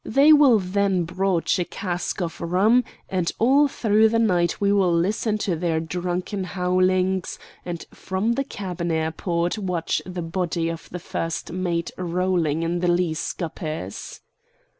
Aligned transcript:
They 0.07 0.33
will 0.33 0.57
then 0.57 1.03
broach 1.03 1.59
a 1.59 1.63
cask 1.63 2.23
of 2.23 2.41
rum, 2.41 2.83
and 3.07 3.31
all 3.37 3.67
through 3.67 4.09
the 4.09 4.17
night 4.17 4.59
we 4.59 4.71
will 4.71 4.91
listen 4.91 5.37
to 5.45 5.55
their 5.55 5.79
drunken 5.79 6.43
howlings, 6.43 7.37
and 7.63 7.85
from 7.93 8.31
the 8.33 8.43
cabin 8.43 8.89
airport 8.89 9.59
watch 9.59 10.01
the 10.03 10.23
body 10.23 10.69
of 10.69 10.89
the 10.89 10.97
first 10.97 11.51
mate 11.51 11.91
rolling 11.99 12.63
in 12.63 12.79
the 12.79 12.87
lee 12.87 13.13
scuppers." 13.13 14.21